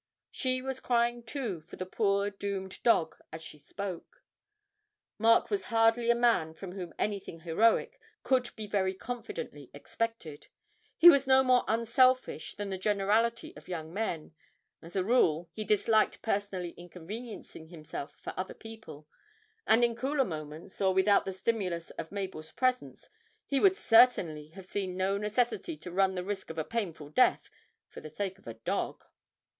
She 0.31 0.63
was 0.63 0.79
crying, 0.79 1.21
too, 1.21 1.59
for 1.61 1.75
the 1.75 1.85
poor 1.85 2.31
doomed 2.31 2.81
dog 2.81 3.17
as 3.31 3.43
she 3.43 3.59
spoke. 3.59 4.23
Mark 5.19 5.51
was 5.51 5.65
hardly 5.65 6.09
a 6.09 6.15
man 6.15 6.55
from 6.55 6.71
whom 6.71 6.91
anything 6.97 7.41
heroic 7.41 7.99
could 8.23 8.49
be 8.55 8.65
very 8.65 8.95
confidently 8.95 9.69
expected; 9.75 10.47
he 10.97 11.07
was 11.07 11.27
no 11.27 11.43
more 11.43 11.63
unselfish 11.67 12.55
than 12.55 12.71
the 12.71 12.79
generality 12.79 13.55
of 13.55 13.67
young 13.67 13.93
men; 13.93 14.33
as 14.81 14.95
a 14.95 15.03
rule 15.03 15.47
he 15.51 15.63
disliked 15.63 16.23
personally 16.23 16.71
inconveniencing 16.77 17.67
himself 17.67 18.15
for 18.15 18.33
other 18.35 18.55
people, 18.55 19.07
and 19.67 19.83
in 19.83 19.95
cooler 19.95 20.25
moments, 20.25 20.81
or 20.81 20.95
without 20.95 21.25
the 21.25 21.33
stimulus 21.33 21.91
of 21.91 22.11
Mabel's 22.11 22.51
presence, 22.51 23.07
he 23.45 23.59
would 23.59 23.77
certainly 23.77 24.47
have 24.55 24.65
seen 24.65 24.97
no 24.97 25.19
necessity 25.19 25.77
to 25.77 25.91
run 25.91 26.15
the 26.15 26.23
risk 26.25 26.49
of 26.49 26.57
a 26.57 26.63
painful 26.63 27.09
death 27.09 27.51
for 27.87 28.01
the 28.01 28.09
sake 28.09 28.39
of 28.39 28.47
a 28.47 28.55
dog. 28.55 29.03